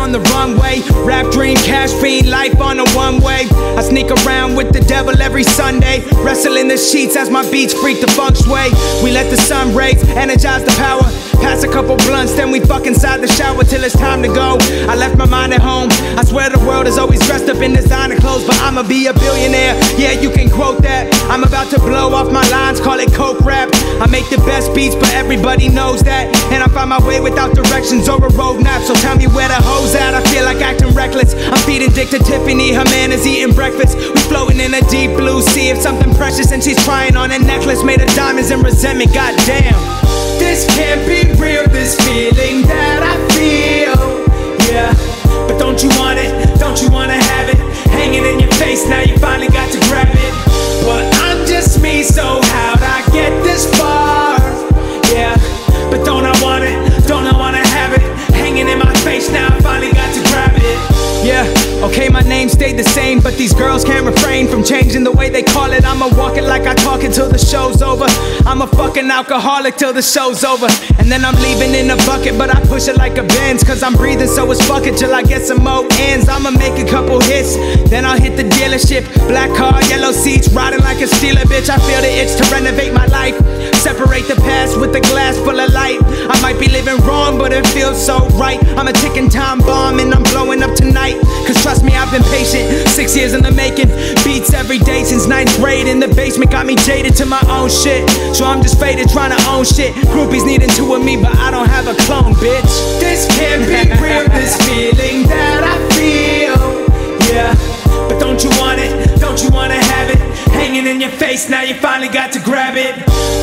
on 0.08 0.12
the 0.12 0.30
runway. 0.30 0.80
Rap 1.04 1.30
dream, 1.32 1.56
cash 1.56 1.92
fiend, 2.00 2.30
life 2.30 2.60
on 2.60 2.78
a 2.78 2.88
one 2.92 3.20
way. 3.20 3.46
I 3.76 3.82
sneak 3.82 4.10
around 4.10 4.56
with 4.56 4.72
the 4.72 4.80
devil 4.80 5.20
every 5.20 5.44
Sunday. 5.44 6.00
Wrestle 6.24 6.56
in 6.56 6.68
the 6.68 6.78
sheets 6.78 7.16
as 7.16 7.28
my 7.30 7.48
beats 7.50 7.74
freak 7.74 8.00
the 8.00 8.08
funk 8.08 8.36
sway. 8.36 8.70
We 9.02 9.10
let 9.12 9.30
the 9.30 9.36
sun 9.36 9.74
rays 9.74 10.02
energize 10.16 10.64
the 10.64 10.74
power. 10.78 11.04
Pass 11.40 11.62
a 11.62 11.68
couple 11.68 11.96
blunts, 11.96 12.34
then 12.34 12.50
we 12.50 12.60
fuck 12.60 12.86
inside 12.86 13.20
the 13.20 13.28
shower 13.28 13.64
till 13.64 13.82
it's 13.84 13.96
time 13.96 14.22
to 14.22 14.28
go. 14.28 14.58
I 14.88 14.94
left 14.96 15.16
my 15.16 15.26
mind 15.26 15.54
at 15.54 15.62
home. 15.62 15.88
I 16.18 16.24
swear 16.24 16.50
the 16.50 16.58
world 16.60 16.86
is 16.86 16.98
always 16.98 17.24
dressed 17.26 17.48
up 17.48 17.62
in 17.62 17.72
designer 17.72 18.16
clothes, 18.16 18.44
but 18.44 18.56
I'ma 18.60 18.82
be 18.82 19.06
a 19.06 19.14
billionaire. 19.14 19.74
Yeah, 19.96 20.12
you 20.12 20.30
can 20.30 20.50
quote 20.50 20.82
that. 20.82 21.08
I'm 21.30 21.44
about 21.44 21.70
to 21.70 21.78
blow 21.78 22.12
off 22.12 22.30
my 22.30 22.46
lines, 22.50 22.80
call 22.80 22.98
it 22.98 23.12
coke 23.14 23.40
rap. 23.40 23.70
I 24.02 24.06
make 24.06 24.28
the 24.30 24.38
best 24.38 24.74
beats, 24.74 24.94
but 24.94 25.10
everybody 25.14 25.68
knows 25.68 26.02
that. 26.02 26.26
And 26.52 26.62
I 26.62 26.68
find 26.68 26.90
my 26.90 27.00
way 27.06 27.20
without 27.20 27.54
directions 27.54 28.08
or 28.08 28.18
a 28.18 28.30
roadmap. 28.30 28.82
So 28.84 28.94
tell 28.94 29.16
me 29.16 29.26
where 29.26 29.48
the 29.48 29.60
hoes 29.62 29.94
at. 29.94 30.14
I 30.14 30.22
feel 30.30 30.44
like 30.44 30.58
acting 30.58 30.94
reckless. 30.94 31.34
I'm 31.34 31.58
feeding 31.64 31.90
dick 31.92 32.10
to 32.10 32.18
Tiffany, 32.18 32.72
her 32.72 32.84
man 32.84 33.12
is 33.12 33.26
eating 33.26 33.54
breakfast. 33.54 33.96
We 33.96 34.20
floating 34.28 34.60
in 34.60 34.74
a 34.74 34.82
deep 34.90 35.16
blue 35.16 35.40
sea 35.42 35.70
of 35.70 35.78
something 35.78 36.14
precious, 36.14 36.52
and 36.52 36.62
she's 36.62 36.82
trying 36.84 37.16
on 37.16 37.30
a 37.30 37.38
necklace 37.38 37.82
made 37.82 38.00
of 38.00 38.08
diamonds 38.14 38.50
and 38.50 38.62
resentment. 38.62 39.14
Goddamn. 39.14 39.74
This 40.38 40.66
can't 40.76 41.02
be 41.06 41.17
this 41.88 42.06
feeling 42.06 42.66
that 42.66 43.00
I 43.00 43.16
feel. 43.32 43.96
Yeah, 44.68 44.92
but 45.46 45.58
don't 45.58 45.82
you 45.82 45.88
want 45.96 46.18
it? 46.18 46.58
Don't 46.58 46.80
you 46.82 46.90
wanna 46.90 47.14
have 47.16 47.48
it? 47.48 47.56
Hanging 47.88 48.24
in 48.24 48.40
your 48.40 48.52
face, 48.52 48.86
now 48.86 49.00
you 49.00 49.17
the 62.78 62.84
same, 62.84 63.18
but 63.18 63.34
these 63.36 63.52
girls 63.52 63.84
can't 63.84 64.06
refrain 64.06 64.46
from 64.46 64.62
changing 64.62 65.02
the 65.02 65.10
way 65.10 65.28
they 65.28 65.42
call 65.42 65.72
it. 65.72 65.84
I'ma 65.84 66.14
walk 66.16 66.36
it 66.36 66.44
like 66.44 66.62
I 66.62 66.74
talk 66.74 67.02
it 67.02 67.12
till 67.12 67.28
the 67.28 67.36
show's 67.36 67.82
over. 67.82 68.06
I'm 68.46 68.62
a 68.62 68.68
fucking 68.68 69.10
alcoholic 69.10 69.74
till 69.76 69.92
the 69.92 70.00
show's 70.00 70.44
over. 70.44 70.68
And 70.98 71.10
then 71.10 71.24
I'm 71.24 71.34
leaving 71.42 71.74
in 71.74 71.90
a 71.90 71.96
bucket, 72.06 72.38
but 72.38 72.54
I 72.54 72.60
push 72.66 72.86
it 72.86 72.96
like 72.96 73.18
a 73.18 73.24
Benz, 73.24 73.64
cause 73.64 73.82
I'm 73.82 73.94
breathing, 73.94 74.28
so 74.28 74.48
it's 74.52 74.64
fuck 74.64 74.86
it 74.86 74.96
till 74.96 75.12
I 75.12 75.22
get 75.22 75.42
some 75.42 75.64
more 75.64 75.86
ends. 75.98 76.28
I'ma 76.28 76.52
make 76.52 76.78
a 76.78 76.88
couple 76.88 77.20
hits, 77.20 77.56
then 77.90 78.04
I'll 78.04 78.20
hit 78.20 78.36
the 78.36 78.44
dealership. 78.44 79.02
Black 79.26 79.50
car, 79.56 79.82
yellow 79.90 80.12
seats, 80.12 80.48
riding 80.52 80.80
like 80.80 81.00
a 81.00 81.08
stealer, 81.08 81.42
bitch. 81.50 81.68
I 81.68 81.78
feel 81.82 82.00
the 82.00 82.12
itch 82.14 82.38
to 82.38 82.44
renovate 82.54 82.94
my 82.94 83.06
life. 83.06 83.34
Separate 83.74 84.26
the 84.28 84.36
past 84.36 84.78
with 84.78 84.94
a 84.94 85.00
glass 85.00 85.36
full 85.38 85.58
of 85.58 85.72
light. 85.72 85.98
I 86.02 86.40
might 86.42 86.58
be 86.58 86.68
living 86.68 86.98
wrong, 87.06 87.38
but 87.38 87.52
it 87.52 87.66
feels 87.68 88.04
so 88.04 88.26
right. 88.38 88.62
I'm 88.76 88.88
a 88.88 88.92
ticking 88.92 89.28
time 89.28 89.60
bomb, 89.60 89.98
and 89.98 90.14
I'm 90.14 90.22
blowing 90.24 90.62
up 90.62 90.74
tonight. 90.74 91.20
Cause 91.46 91.62
trust 91.62 91.84
me, 91.84 91.94
I've 91.94 92.10
been 92.10 92.24
patient. 92.24 92.88
Six 92.88 93.16
years 93.16 93.34
in 93.34 93.42
the 93.42 93.50
making. 93.50 93.88
Beats 94.24 94.52
every 94.52 94.78
day 94.78 95.04
since 95.04 95.26
ninth 95.26 95.54
grade. 95.56 95.86
In 95.86 96.00
the 96.00 96.08
basement, 96.08 96.50
got 96.50 96.66
me 96.66 96.76
jaded 96.76 97.14
to 97.16 97.26
my 97.26 97.40
own 97.48 97.70
shit. 97.70 98.08
So 98.34 98.44
I'm 98.44 98.62
just 98.62 98.78
faded, 98.78 99.08
trying 99.08 99.36
to 99.36 99.40
own 99.48 99.64
shit. 99.64 99.94
Groupies 100.12 100.44
needing 100.44 100.70
two 100.70 100.94
of 100.94 101.04
me, 101.04 101.16
but 101.16 101.34
I 101.36 101.50
don't 101.50 101.68
have 101.68 101.86
a 101.86 101.94
clone, 102.04 102.34
bitch. 102.34 103.00
This 103.00 103.26
can't 103.36 103.64
be 103.66 103.88
real, 104.02 104.28
this 104.28 104.56
feeling 104.66 105.26
that 105.28 105.62
I 105.64 105.76
feel. 105.96 106.88
Yeah, 107.28 107.54
in 110.98 111.02
your 111.02 111.16
face, 111.20 111.48
now 111.48 111.62
you 111.62 111.74
finally 111.74 112.08
got 112.08 112.32
to 112.32 112.40
grab 112.40 112.74
it. 112.76 112.92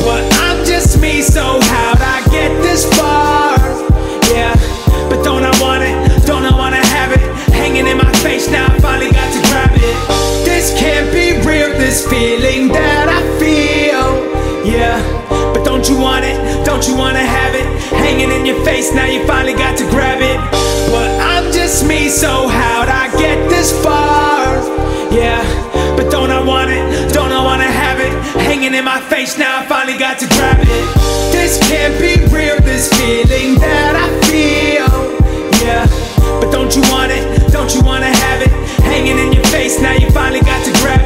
But 0.04 0.22
I'm 0.44 0.62
just 0.66 1.00
me, 1.00 1.22
so 1.22 1.58
how'd 1.58 2.02
I 2.02 2.20
get 2.30 2.52
this 2.60 2.84
far? 2.98 3.56
Yeah, 4.28 4.52
but 5.08 5.24
don't 5.24 5.42
I 5.42 5.52
want 5.58 5.82
it? 5.82 6.26
Don't 6.26 6.44
I 6.44 6.54
wanna 6.54 6.84
have 6.84 7.12
it? 7.12 7.24
Hanging 7.54 7.86
in 7.86 7.96
my 7.96 8.12
face, 8.20 8.50
now 8.50 8.66
I 8.66 8.78
finally 8.80 9.10
got 9.10 9.32
to 9.32 9.40
grab 9.48 9.70
it. 9.72 9.96
This 10.44 10.78
can't 10.78 11.10
be 11.14 11.32
real, 11.48 11.70
this 11.80 12.06
feeling 12.06 12.68
that 12.68 13.08
I 13.08 13.22
feel. 13.40 14.04
Yeah, 14.62 15.00
but 15.54 15.64
don't 15.64 15.88
you 15.88 15.98
want 15.98 16.26
it? 16.26 16.36
Don't 16.66 16.86
you 16.86 16.94
wanna 16.94 17.24
have 17.24 17.54
it? 17.54 17.64
Hanging 18.04 18.30
in 18.32 18.44
your 18.44 18.62
face, 18.66 18.92
now 18.92 19.06
you 19.06 19.26
finally 19.26 19.54
got 19.54 19.78
to 19.78 19.84
grab 19.88 20.20
it. 20.20 20.38
But 20.92 21.08
I'm 21.22 21.50
just 21.52 21.86
me, 21.88 22.10
so 22.10 22.48
how'd 22.48 22.90
I 22.90 23.08
get 23.16 23.48
this 23.48 23.72
far? 23.82 24.15
In 28.76 28.84
my 28.84 29.00
face, 29.00 29.38
now 29.38 29.60
I 29.60 29.66
finally 29.66 29.96
got 29.96 30.18
to 30.18 30.26
grab 30.28 30.58
it. 30.60 31.32
This 31.32 31.58
can't 31.68 31.98
be 31.98 32.20
real, 32.34 32.60
this 32.60 32.92
feeling 32.92 33.58
that 33.58 33.96
I 33.96 34.08
feel. 34.28 34.92
Yeah, 35.64 35.86
but 36.40 36.50
don't 36.50 36.74
you 36.76 36.82
want 36.92 37.10
it? 37.10 37.50
Don't 37.52 37.74
you 37.74 37.80
wanna 37.82 38.12
have 38.12 38.42
it? 38.42 38.50
Hanging 38.82 39.18
in 39.18 39.32
your 39.32 39.44
face, 39.44 39.80
now 39.80 39.92
you 39.92 40.10
finally 40.10 40.40
got 40.40 40.62
to 40.66 40.72
grab 40.82 41.00
it. 41.00 41.05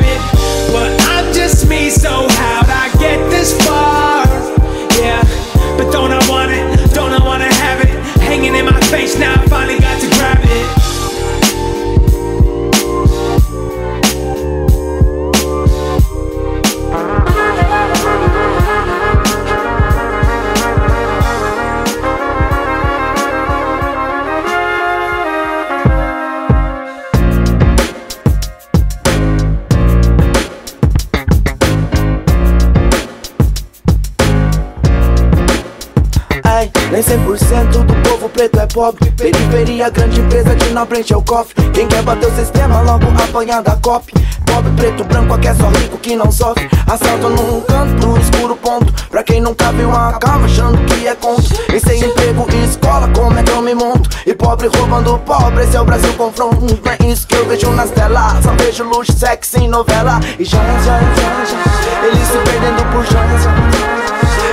Pobre 38.73 39.11
Periferia, 39.13 39.91
grande 39.91 40.21
empresa 40.21 40.55
que 40.55 40.71
não 40.71 40.87
preenche 40.87 41.15
o 41.15 41.23
cofre 41.23 41.55
Quem 41.73 41.87
quer 41.87 42.03
bater 42.03 42.29
o 42.29 42.35
sistema 42.35 42.81
logo 42.81 43.07
apanha 43.23 43.63
da 43.63 43.77
cop. 43.77 44.13
Pobre, 44.47 44.73
preto, 44.73 45.05
branco, 45.05 45.35
aqui 45.35 45.49
é 45.49 45.55
só 45.55 45.69
rico 45.69 45.97
que 45.99 46.17
não 46.17 46.33
sofre. 46.33 46.69
Assalto 46.87 47.29
num 47.29 47.61
canto, 47.61 48.19
escuro 48.19 48.57
ponto. 48.57 48.93
Pra 49.09 49.23
quem 49.23 49.41
nunca 49.41 49.71
viu 49.73 49.89
uma 49.89 50.13
calma 50.15 50.47
achando 50.47 50.77
que 50.87 51.07
é 51.07 51.15
conto. 51.15 51.49
E 51.73 51.79
sem 51.79 52.05
emprego 52.05 52.47
e 52.53 52.65
escola, 52.65 53.09
como 53.09 53.39
é 53.39 53.43
que 53.43 53.51
eu 53.51 53.63
me 53.63 53.75
monto? 53.75 54.11
E 54.27 54.35
pobre 54.35 54.69
roubando 54.69 55.19
pobre, 55.19 55.65
esse 55.65 55.77
é 55.77 55.81
o 55.81 55.85
Brasil 55.85 56.13
confronto. 56.15 56.61
Não 56.61 56.93
é 56.93 57.11
isso 57.11 57.27
que 57.27 57.37
eu 57.37 57.47
vejo 57.47 57.71
nas 57.71 57.91
telas. 57.91 58.43
Só 58.43 58.53
vejo 58.55 58.85
luxo, 58.85 59.13
sexo 59.13 59.59
em 59.59 59.69
novela. 59.69 60.19
E 60.39 60.45
joias, 60.45 60.85
joias, 60.85 61.01
joias, 61.17 61.51
joias 61.51 62.05
Eles 62.05 62.29
se 62.29 62.39
perdendo 62.39 62.93
por 62.93 63.05
joias 63.05 64.01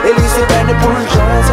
eles 0.05 0.31
se 0.31 0.39
perdem 0.41 0.75
por 0.75 0.93
joias 0.93 1.45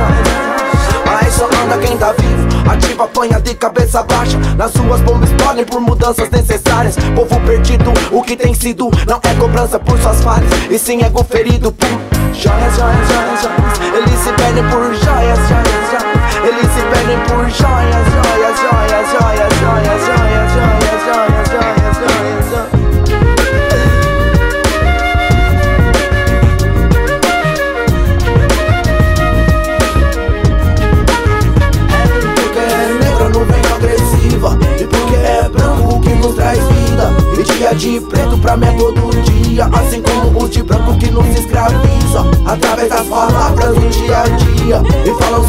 Mas 1.07 1.35
só 1.35 1.47
anda 1.47 1.79
quem 1.79 1.97
tá 1.97 2.13
vivo 2.13 2.54
Ativa, 2.71 3.05
apanha 3.05 3.41
de 3.41 3.55
cabeça 3.55 4.03
baixa. 4.03 4.39
Nas 4.57 4.75
ruas 4.75 5.01
bombas 5.03 5.31
explodem 5.31 5.65
por 5.65 5.81
mudanças 5.81 6.31
necessárias. 6.31 6.97
Povo 7.15 7.41
perdido, 7.41 7.93
o 8.11 8.23
que 8.23 8.37
tem 8.37 8.55
sido 8.55 8.91
Não 9.07 9.21
é 9.23 9.35
cobrança 9.35 9.79
por 9.79 9.99
suas 9.99 10.21
falhas 10.23 10.51
E 10.71 10.79
sim 10.79 11.03
ego 11.03 11.25
ferido 11.25 11.73
por 11.73 11.89
joias, 12.33 12.77
joias, 12.77 13.09
joias, 13.09 13.43
joias. 13.43 13.95
Eles 13.95 14.21
se 14.21 14.33
perdem 14.33 14.65
por 14.65 14.95
joias, 14.95 15.39
joias, 15.49 15.91
joias. 15.91 16.45
Eles 16.45 16.73
se 16.73 16.83
perdem 16.91 17.19
por 17.21 17.49
joias, 17.51 18.07
joias, 18.13 18.61
joias, 18.61 19.11
joias, 19.11 19.55
joias, 19.61 20.07
joias, 20.07 20.24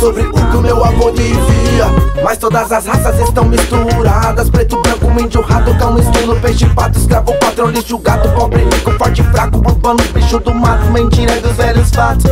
sobre 0.06 0.35
Mas 2.36 2.42
todas 2.42 2.70
as 2.70 2.86
raças 2.86 3.18
estão 3.22 3.46
misturadas. 3.46 4.50
Preto, 4.50 4.78
branco, 4.82 5.22
índio, 5.22 5.42
rato, 5.42 5.74
cão, 5.78 5.98
estilo 5.98 6.36
Peixe, 6.42 6.66
pato, 6.66 7.00
escravo, 7.00 7.34
patrão, 7.40 7.68
lixo, 7.68 7.98
gato 7.98 8.28
Pobre, 8.34 8.62
rico, 8.62 8.92
forte, 8.98 9.24
fraco, 9.24 9.58
urbano, 9.60 10.04
bicho 10.14 10.38
do 10.40 10.54
mato. 10.54 10.86
Mentira 10.92 11.40
dos 11.40 11.54
velhos 11.54 11.90
fatos 11.92 12.26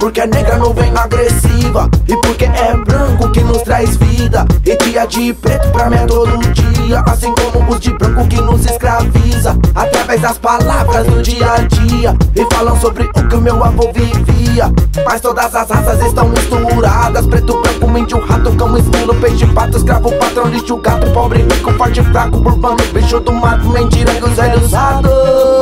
Porque 0.00 0.22
é 0.22 0.26
negra, 0.26 0.56
nuvem 0.56 0.90
agressiva. 0.96 1.88
E 2.08 2.16
porque 2.22 2.46
é 2.46 2.76
branco 2.76 3.30
que 3.30 3.40
nos 3.44 3.62
traz 3.62 3.96
vida. 3.96 4.44
E 4.64 4.76
dia 4.84 5.06
de 5.06 5.32
preto 5.34 5.70
pra 5.70 5.88
mim 5.90 5.96
é 5.96 6.06
todo 6.06 6.38
dia. 6.52 7.04
Assim 7.06 7.32
como 7.32 7.70
os 7.70 7.78
de 7.78 7.92
branco 7.92 8.26
que 8.26 8.40
nos 8.40 8.66
escraviza. 8.66 9.56
Através 9.76 10.22
das 10.22 10.38
palavras 10.38 11.06
do 11.06 11.22
dia 11.22 11.52
a 11.52 11.58
dia. 11.58 12.16
E 12.34 12.52
falam 12.52 12.76
sobre 12.80 13.04
o 13.04 13.28
que 13.28 13.36
o 13.36 13.40
meu 13.40 13.62
avô 13.62 13.92
vivia. 13.92 14.72
Mas 15.04 15.20
todas 15.20 15.54
as 15.54 15.70
raças 15.70 16.04
estão 16.04 16.28
misturadas. 16.30 17.24
Preto, 17.28 17.60
branco, 17.60 17.96
índio, 17.96 18.18
rato, 18.26 18.35
cão, 18.56 18.76
esquilo, 18.76 19.14
peixe, 19.16 19.46
pato 19.46 19.76
Escravo, 19.76 20.12
patrão, 20.18 20.46
lixo, 20.48 20.76
gato, 20.78 21.10
pobre, 21.12 21.42
rico, 21.42 21.72
forte, 21.74 22.02
fraco 22.02 22.38
Urbano, 22.38 22.76
bicho 22.92 23.20
do 23.20 23.32
mato, 23.32 23.68
mentira, 23.68 24.12
os 24.12 24.32
velhos 24.32 24.64
usados 24.64 25.55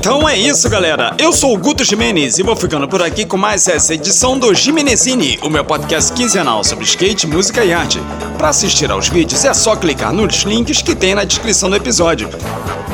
Então 0.00 0.26
é 0.26 0.34
isso, 0.34 0.66
galera. 0.70 1.14
Eu 1.18 1.30
sou 1.30 1.54
o 1.54 1.58
Guto 1.58 1.84
Jimenez 1.84 2.38
e 2.38 2.42
vou 2.42 2.56
ficando 2.56 2.88
por 2.88 3.02
aqui 3.02 3.26
com 3.26 3.36
mais 3.36 3.68
essa 3.68 3.92
edição 3.92 4.38
do 4.38 4.54
Jimenezini, 4.54 5.38
o 5.42 5.50
meu 5.50 5.62
podcast 5.62 6.10
quinzenal 6.14 6.64
sobre 6.64 6.86
skate, 6.86 7.26
música 7.26 7.62
e 7.62 7.70
arte. 7.70 8.00
Para 8.38 8.48
assistir 8.48 8.90
aos 8.90 9.10
vídeos 9.10 9.44
é 9.44 9.52
só 9.52 9.76
clicar 9.76 10.10
nos 10.10 10.36
links 10.36 10.80
que 10.80 10.94
tem 10.94 11.14
na 11.14 11.24
descrição 11.24 11.68
do 11.68 11.76
episódio. 11.76 12.30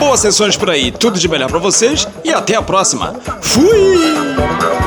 Boas 0.00 0.18
sessões 0.18 0.56
por 0.56 0.68
aí, 0.68 0.90
tudo 0.90 1.16
de 1.16 1.28
melhor 1.28 1.48
para 1.48 1.60
vocês 1.60 2.08
e 2.24 2.32
até 2.32 2.56
a 2.56 2.62
próxima. 2.62 3.14
Fui! 3.40 4.85